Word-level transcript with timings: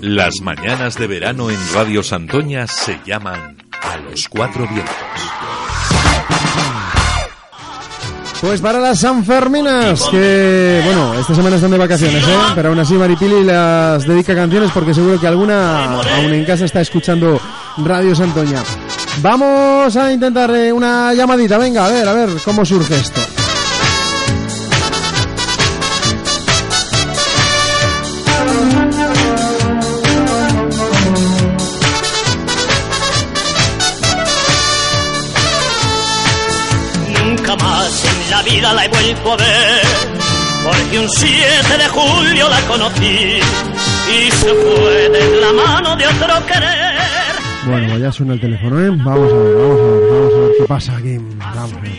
Las 0.00 0.40
mañanas 0.42 0.96
de 0.96 1.06
verano 1.06 1.50
en 1.50 1.58
Radio 1.74 2.02
Santoña 2.02 2.66
se 2.66 2.98
llaman 3.04 3.56
A 3.82 3.96
los 3.96 4.28
Cuatro 4.28 4.66
Vientos. 4.68 4.94
Pues 8.40 8.60
para 8.60 8.78
las 8.78 9.00
Sanferminas, 9.00 10.04
que 10.10 10.82
bueno, 10.84 11.14
esta 11.14 11.34
semana 11.34 11.56
están 11.56 11.70
de 11.70 11.78
vacaciones, 11.78 12.22
¿eh? 12.22 12.36
pero 12.54 12.68
aún 12.68 12.78
así 12.78 12.94
Maripili 12.94 13.42
las 13.42 14.06
dedica 14.06 14.34
canciones 14.34 14.70
porque 14.72 14.92
seguro 14.92 15.18
que 15.18 15.26
alguna 15.26 16.00
aún 16.00 16.32
en 16.34 16.44
casa 16.44 16.66
está 16.66 16.82
escuchando 16.82 17.40
Radio 17.78 18.14
Santoña. 18.14 18.62
Vamos 19.22 19.96
a 19.96 20.12
intentar 20.12 20.50
eh, 20.54 20.70
una 20.70 21.14
llamadita, 21.14 21.56
venga, 21.56 21.86
a 21.86 21.88
ver, 21.88 22.06
a 22.06 22.12
ver 22.12 22.28
cómo 22.44 22.64
surge 22.64 22.94
esto. 22.96 23.45
Más 37.62 38.04
en 38.04 38.30
la 38.30 38.42
vida 38.42 38.72
la 38.72 38.84
he 38.84 38.88
vuelto 38.88 39.32
a 39.32 39.36
ver, 39.36 39.82
porque 40.64 40.98
un 40.98 41.08
7 41.08 41.78
de 41.78 41.88
julio 41.88 42.48
la 42.48 42.60
conocí 42.62 43.40
y 44.08 44.30
se 44.30 44.54
fue 44.54 45.08
de 45.10 45.40
la 45.40 45.52
mano 45.52 45.96
de 45.96 46.06
otro 46.06 46.46
querer. 46.46 46.96
Bueno, 47.66 47.88
pues 47.88 48.00
ya 48.00 48.12
suena 48.12 48.34
el 48.34 48.40
teléfono, 48.40 48.80
¿eh? 48.80 48.90
Vamos 48.90 49.32
a 49.32 49.36
ver, 49.36 49.54
vamos 49.56 49.80
a 49.80 49.84
ver, 49.84 50.10
vamos 50.10 50.34
a 50.34 50.38
ver 50.38 50.50
qué 50.58 50.64
pasa 50.68 50.96
aquí. 50.96 51.18
Vamos 51.18 51.72
a 51.72 51.80
ver. 51.80 51.92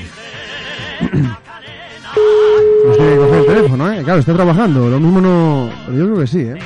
Pues 2.85 2.97
tiene 2.97 3.11
que 3.11 3.17
coger 3.17 3.39
el 3.39 3.45
teléfono, 3.45 3.91
¿eh? 3.91 4.03
Claro, 4.03 4.19
está 4.19 4.33
trabajando, 4.33 4.87
lo 4.87 4.99
mismo 4.99 5.19
no... 5.19 5.69
Pero 5.85 5.97
yo 5.97 6.05
creo 6.05 6.19
que 6.21 6.27
sí, 6.27 6.39
¿eh? 6.39 6.57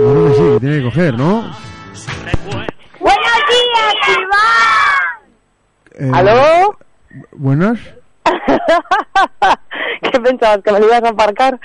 Yo 0.00 0.12
creo 0.12 0.28
que 0.28 0.34
sí, 0.34 0.42
que 0.54 0.60
tiene 0.60 0.76
que 0.78 0.84
coger, 0.84 1.14
¿no? 1.18 1.50
Buenos 3.00 3.38
días, 3.50 3.94
Iván. 4.08 4.28
Eh, 5.98 6.10
¿Aló? 6.14 6.77
Buenas. 7.32 7.78
¿Qué 10.02 10.20
pensabas? 10.20 10.60
¿Que 10.62 10.72
me 10.72 10.80
lo 10.80 10.86
ibas 10.86 11.02
a 11.04 11.08
aparcar? 11.08 11.58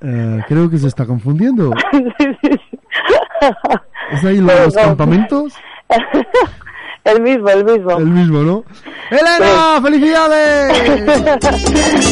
Eh, 0.00 0.42
creo 0.48 0.70
que 0.70 0.78
se 0.78 0.88
está 0.88 1.06
confundiendo. 1.06 1.72
Sí, 1.92 2.04
sí, 2.18 2.36
sí. 2.42 2.60
¿Es 4.12 4.24
ahí 4.24 4.38
los 4.38 4.74
no. 4.74 4.82
campamentos? 4.82 5.54
El 7.04 7.20
mismo, 7.20 7.50
el 7.50 7.64
mismo. 7.66 7.98
El 7.98 8.06
mismo, 8.06 8.42
¿no? 8.42 8.64
¡Elena! 9.10 9.78
¡Felicidades! 9.82 11.04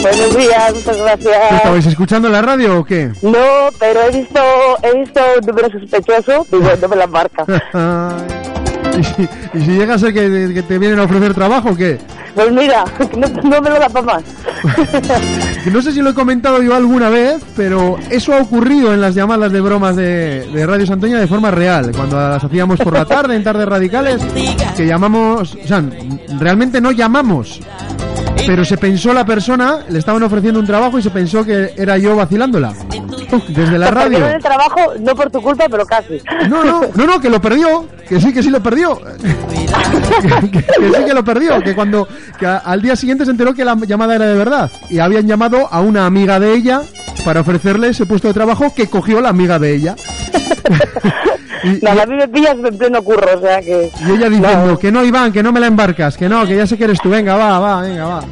Buenos 0.03 0.37
días, 0.37 0.75
muchas 0.75 0.97
¿Qué 0.97 1.03
gracias. 1.03 1.53
¿Estabais 1.53 1.87
escuchando 1.87 2.29
la 2.29 2.43
radio 2.43 2.81
o 2.81 2.85
qué? 2.85 3.11
No, 3.23 3.71
pero 3.79 4.03
he 4.03 4.11
visto, 4.11 4.41
he 4.83 4.99
visto 4.99 5.21
un 5.41 5.47
número 5.47 5.71
sospechoso 5.71 6.47
y 6.53 6.57
bueno, 6.57 6.89
me 6.89 6.97
la 6.97 7.07
marca. 7.07 7.47
¿Y, 8.99 9.05
si, 9.05 9.29
y 9.55 9.61
si 9.63 9.71
llega 9.73 9.95
a 9.95 9.99
ser 9.99 10.13
que, 10.13 10.51
que 10.55 10.63
te 10.63 10.79
vienen 10.79 10.99
a 10.99 11.05
ofrecer 11.05 11.35
trabajo 11.35 11.71
o 11.71 11.77
qué? 11.77 11.99
Pues 12.35 12.51
mira, 12.53 12.85
no, 13.17 13.29
no 13.43 13.61
me 13.61 13.71
lo 13.71 13.79
da 13.79 13.89
para 13.89 14.07
más. 14.07 14.23
No 15.73 15.81
sé 15.81 15.93
si 15.93 16.01
lo 16.01 16.11
he 16.11 16.15
comentado 16.15 16.61
yo 16.63 16.75
alguna 16.75 17.09
vez, 17.09 17.43
pero 17.57 17.97
eso 18.11 18.35
ha 18.35 18.41
ocurrido 18.43 18.93
en 18.93 19.01
las 19.01 19.15
llamadas 19.15 19.53
de 19.53 19.61
bromas 19.61 19.95
de, 19.95 20.49
de 20.53 20.67
Radio 20.67 20.87
Santoña 20.87 21.21
de 21.21 21.27
forma 21.29 21.51
real. 21.51 21.93
Cuando 21.95 22.17
las 22.17 22.43
hacíamos 22.43 22.79
por 22.81 22.93
la 22.93 23.05
tarde, 23.05 23.37
en 23.37 23.45
tardes 23.45 23.67
radicales, 23.69 24.21
que 24.77 24.87
llamamos, 24.87 25.55
o 25.55 25.67
sea, 25.67 25.83
realmente 26.39 26.81
no 26.81 26.91
llamamos. 26.91 27.61
Pero 28.45 28.65
se 28.65 28.77
pensó 28.77 29.13
la 29.15 29.25
persona, 29.25 29.79
le 29.89 30.01
estaban 30.01 30.23
ofreciendo 30.25 30.59
un 30.59 30.67
trabajo 30.67 30.99
y 30.99 31.03
se 31.03 31.11
pensó 31.11 31.45
que 31.45 31.75
era 31.77 31.97
yo 31.97 32.17
vacilándola. 32.17 32.73
Desde 33.49 33.79
la 33.79 33.91
radio. 33.91 34.03
perdieron 34.11 34.31
el 34.33 34.43
trabajo, 34.43 34.81
no 35.01 35.15
por 35.15 35.31
tu 35.31 35.41
culpa, 35.43 35.67
pero 35.71 35.85
casi. 35.87 36.21
No, 36.49 36.65
no, 36.65 36.83
no, 36.95 37.07
no, 37.07 37.21
que 37.21 37.31
lo 37.31 37.41
perdió. 37.41 37.87
Que 38.09 38.21
sí, 38.21 38.33
que 38.33 38.43
sí 38.43 38.51
lo 38.51 38.63
perdió. 38.63 38.99
que, 39.01 40.51
que- 40.51 40.63
que 40.65 40.89
sí 40.97 41.05
que 41.07 41.15
lo 41.15 41.25
perdió. 41.25 41.61
Que 41.61 41.75
cuando 41.75 42.07
que 42.39 42.47
a- 42.47 42.59
al 42.59 42.83
día 42.83 42.97
siguiente 42.97 43.25
se 43.25 43.31
enteró 43.31 43.55
que 43.55 43.65
la 43.65 43.77
llamada 43.77 44.15
era 44.17 44.27
de 44.27 44.35
verdad. 44.35 44.71
Y 44.91 44.99
habían 44.99 45.27
llamado 45.27 45.69
a 45.71 45.81
una 45.81 46.07
amiga 46.07 46.39
de 46.41 46.55
ella 46.55 46.83
para 47.25 47.41
ofrecerle 47.41 47.89
ese 47.89 48.07
puesto 48.07 48.29
de 48.29 48.35
trabajo 48.35 48.75
que 48.75 48.89
cogió 48.89 49.21
la 49.21 49.29
amiga 49.31 49.59
de 49.59 49.75
ella. 49.75 49.95
y, 51.63 51.79
No, 51.85 51.91
a 51.93 52.07
mí 52.07 52.17
me 52.17 52.27
pillas 52.29 52.57
en 52.63 52.77
pleno 52.77 53.03
curro, 53.03 53.39
o 53.39 53.41
sea 53.41 53.61
que... 53.61 53.91
y 54.07 54.11
ella 54.11 54.29
diciendo 54.29 54.79
que 54.79 54.91
no, 54.91 55.05
Iván, 55.05 55.33
que 55.33 55.43
no 55.43 55.53
me 55.53 55.61
la 55.61 55.69
embarcas, 55.69 56.17
que 56.17 56.29
no, 56.29 56.45
que 56.47 56.57
ya 56.57 56.67
sé 56.67 56.77
que 56.77 56.85
eres 56.85 57.01
tú, 57.01 57.09
venga, 57.11 57.37
va, 57.37 57.59
va, 57.61 57.83
venga, 57.83 58.05
va. 58.07 58.25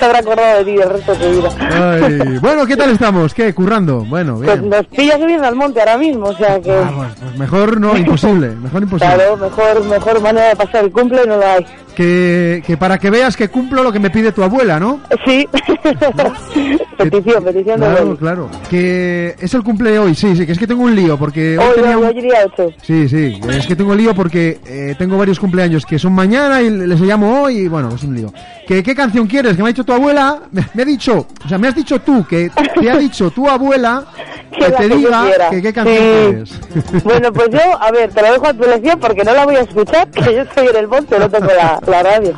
Se 0.00 0.06
habrá 0.06 0.18
acordado 0.20 0.58
de 0.58 0.64
ti 0.64 0.80
el 0.80 0.88
resto 0.90 1.14
de 1.14 1.18
tu 1.18 1.30
vida. 1.36 1.50
Ay, 1.60 2.38
bueno, 2.38 2.64
¿qué 2.66 2.74
tal 2.74 2.90
estamos? 2.90 3.34
¿Qué? 3.34 3.52
Currando. 3.54 3.98
Bueno, 4.06 4.36
Pues 4.42 4.58
bien. 4.58 4.70
nos 4.70 4.86
pillas 4.86 5.20
subiendo 5.20 5.46
al 5.46 5.54
monte 5.54 5.78
ahora 5.80 5.98
mismo, 5.98 6.26
o 6.28 6.34
sea 6.34 6.58
que... 6.58 6.72
Ah, 6.72 6.90
pues, 6.96 7.08
pues 7.20 7.38
mejor 7.38 7.78
no, 7.78 7.94
imposible, 7.98 8.48
mejor 8.62 8.82
imposible. 8.82 9.14
Claro, 9.14 9.36
mejor, 9.36 9.84
mejor 9.84 10.20
manera 10.22 10.48
de 10.48 10.56
pasar 10.56 10.84
el 10.86 10.90
cumple 10.90 11.26
no 11.26 11.36
la 11.36 11.52
hay. 11.54 11.66
Que, 12.00 12.62
que 12.66 12.78
para 12.78 12.96
que 12.98 13.10
veas 13.10 13.36
que 13.36 13.48
cumplo 13.48 13.82
lo 13.82 13.92
que 13.92 13.98
me 13.98 14.08
pide 14.08 14.32
tu 14.32 14.42
abuela, 14.42 14.80
¿no? 14.80 15.00
Sí. 15.26 15.46
petición, 16.96 17.44
petición 17.44 17.78
de 17.80 17.86
Claro, 17.86 18.04
Beli. 18.06 18.16
claro. 18.16 18.50
Que 18.70 19.34
es 19.38 19.52
el 19.52 19.62
cumple 19.62 19.90
de 19.90 19.98
hoy, 19.98 20.14
sí, 20.14 20.34
sí, 20.34 20.46
que 20.46 20.52
es 20.52 20.58
que 20.58 20.66
tengo 20.66 20.82
un 20.84 20.94
lío 20.94 21.18
porque 21.18 21.58
hoy 21.58 21.64
Hoy, 21.66 21.74
tenía 21.74 21.98
hoy, 21.98 22.02
un... 22.04 22.08
hoy 22.08 22.18
iría 22.18 22.38
ocho. 22.46 22.72
Sí, 22.82 23.06
sí, 23.06 23.38
es 23.50 23.66
que 23.66 23.76
tengo 23.76 23.90
un 23.92 23.98
lío 23.98 24.14
porque 24.14 24.60
eh, 24.64 24.94
tengo 24.98 25.18
varios 25.18 25.38
cumpleaños 25.38 25.84
que 25.84 25.98
son 25.98 26.14
mañana 26.14 26.62
y 26.62 26.70
les 26.70 27.00
llamo 27.02 27.42
hoy 27.42 27.58
y 27.58 27.68
bueno, 27.68 27.90
es 27.94 28.02
un 28.02 28.14
lío. 28.14 28.32
¿Qué, 28.66 28.82
¿Qué 28.82 28.94
canción 28.94 29.26
quieres? 29.26 29.56
Que 29.56 29.62
me 29.62 29.68
ha 29.68 29.72
dicho 29.72 29.84
tu 29.84 29.92
abuela, 29.92 30.38
me, 30.52 30.64
me 30.72 30.82
ha 30.82 30.86
dicho, 30.86 31.26
o 31.44 31.48
sea, 31.48 31.58
me 31.58 31.68
has 31.68 31.74
dicho 31.74 31.98
tú, 32.00 32.24
que 32.26 32.50
te 32.80 32.90
ha 32.90 32.96
dicho 32.96 33.30
tu 33.30 33.46
abuela 33.48 34.04
que 34.52 34.60
la 34.68 34.76
te 34.76 34.88
que 34.88 34.96
diga 34.96 35.24
que 35.50 35.60
qué 35.62 35.72
canción 35.72 35.96
Sí. 36.00 36.54
quieres. 36.80 37.04
Bueno, 37.04 37.32
pues 37.32 37.48
yo, 37.50 37.60
a 37.82 37.90
ver, 37.90 38.10
te 38.10 38.22
lo 38.22 38.32
dejo 38.32 38.46
a 38.46 38.54
tu 38.54 38.64
elección 38.64 38.98
porque 39.00 39.22
no 39.24 39.34
la 39.34 39.44
voy 39.44 39.56
a 39.56 39.60
escuchar, 39.60 40.08
que 40.10 40.22
yo 40.34 40.42
estoy 40.42 40.68
en 40.68 40.76
el 40.76 40.88
monte, 40.88 41.18
no 41.18 41.28
tengo 41.28 41.46
la, 41.46 41.80
la 41.90 42.02
radio. 42.02 42.32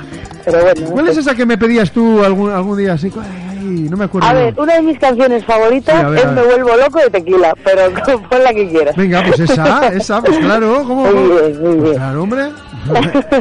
Pero 0.45 0.63
bueno. 0.63 0.91
¿Cuál 0.91 1.09
es 1.09 1.17
esa 1.17 1.35
que 1.35 1.47
me 1.47 1.57
pedías 1.57 1.93
tú 1.93 2.25
algún, 2.25 2.51
algún 2.51 2.77
día 2.79 2.95
así? 2.95 3.11
Ay, 3.21 3.87
no 3.89 3.97
me 3.97 4.05
acuerdo. 4.07 4.29
A 4.29 4.33
ver, 4.33 4.55
una 4.59 4.75
de 4.75 4.83
mis 4.83 4.99
canciones 4.99 5.45
favoritas 5.45 6.01
Sí, 6.01 6.07
ver, 6.07 6.19
es. 6.19 6.33
Me 6.33 6.43
vuelvo 6.43 6.77
loco 6.77 6.99
de 6.99 7.11
tequila, 7.11 7.55
pero 7.65 7.83
pon 8.31 8.43
la 8.43 8.53
que 8.53 8.69
quieras. 8.69 8.97
Venga, 8.97 9.23
pues 9.25 9.41
esa, 9.41 9.89
esa, 9.95 10.21
pues 10.21 10.39
claro, 10.39 10.85
¿cómo? 10.87 11.05
Muy 11.07 11.41
bien, 11.41 11.63
muy 11.63 11.77
bien. 11.85 11.95
Claro, 11.95 12.23
hombre. 12.23 12.51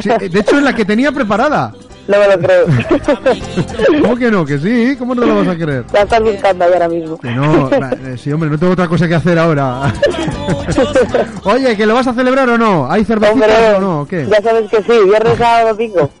Sí, 0.00 0.08
de 0.08 0.38
hecho, 0.40 0.58
es 0.58 0.62
la 0.62 0.74
que 0.74 0.84
tenía 0.84 1.10
preparada. 1.10 1.72
No 2.08 2.18
me 2.18 2.26
lo 2.28 2.38
creo. 2.38 2.66
¿Cómo 4.02 4.16
que 4.16 4.30
no? 4.30 4.44
Que 4.44 4.58
sí, 4.58 4.96
¿cómo 4.98 5.14
no 5.14 5.22
te 5.22 5.28
lo 5.28 5.36
vas 5.36 5.48
a 5.48 5.56
creer? 5.56 5.84
la 5.92 6.02
estás 6.02 6.20
buscando 6.22 6.64
ahí 6.64 6.72
ahora 6.72 6.88
mismo. 6.88 7.18
Que 7.18 7.30
no, 7.30 7.70
eh, 7.70 8.16
sí, 8.18 8.32
hombre, 8.32 8.50
no 8.50 8.58
tengo 8.58 8.72
otra 8.72 8.88
cosa 8.88 9.06
que 9.06 9.14
hacer 9.14 9.38
ahora. 9.38 9.92
Oye, 11.44 11.76
¿que 11.76 11.86
lo 11.86 11.94
vas 11.94 12.08
a 12.08 12.14
celebrar 12.14 12.48
o 12.48 12.58
no? 12.58 12.90
¿Hay 12.90 13.04
cervecitas 13.04 13.48
Hombre, 13.48 13.74
o 13.76 13.80
no? 13.80 14.00
¿O 14.00 14.06
qué? 14.06 14.26
ya 14.28 14.42
sabes 14.42 14.68
que 14.70 14.82
sí, 14.82 15.04
viernes, 15.04 15.38
sábado, 15.38 15.68
domingo. 15.68 16.10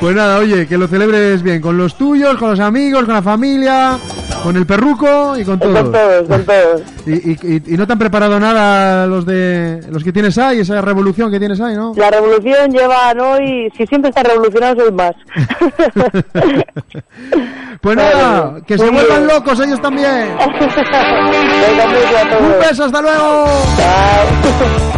Pues 0.00 0.14
nada, 0.14 0.38
oye, 0.38 0.68
que 0.68 0.78
lo 0.78 0.86
celebres 0.86 1.42
bien, 1.42 1.60
con 1.60 1.76
los 1.76 1.96
tuyos, 1.96 2.38
con 2.38 2.50
los 2.50 2.60
amigos, 2.60 3.04
con 3.04 3.14
la 3.14 3.22
familia, 3.22 3.98
con 4.42 4.56
el 4.56 4.66
perruco 4.66 5.36
y 5.36 5.44
con 5.44 5.58
con 5.58 5.72
todos. 5.74 5.92
todos, 5.92 6.28
con 6.28 6.44
todos. 6.46 6.82
Y, 7.06 7.12
y- 7.32 7.38
y- 7.42 7.74
y 7.74 7.76
no 7.76 7.86
te 7.86 7.92
han 7.92 7.98
preparado 7.98 8.38
nada 8.40 9.06
los 9.06 9.26
de 9.26 9.80
los 9.90 10.02
que 10.04 10.12
tienes 10.12 10.38
ahí, 10.38 10.60
esa 10.60 10.80
revolución 10.80 11.30
que 11.30 11.38
tienes 11.38 11.60
ahí, 11.60 11.74
¿no? 11.76 11.92
La 11.96 12.10
revolución 12.10 12.70
llevan 12.72 13.20
hoy, 13.20 13.70
si 13.76 13.86
siempre 13.86 14.10
está 14.10 14.22
revolucionado, 14.22 14.82
soy 14.82 14.92
más. 14.92 15.12
Pues 17.80 17.96
nada, 17.96 18.56
que 18.66 18.76
se 18.76 18.90
vuelvan 18.90 19.28
locos 19.28 19.60
ellos 19.60 19.80
también. 19.80 20.34
Venga, 20.36 21.84
un 21.86 22.48
todos. 22.48 22.58
beso, 22.68 22.84
hasta 22.86 23.00
luego. 23.00 23.44
Chao. 23.76 24.97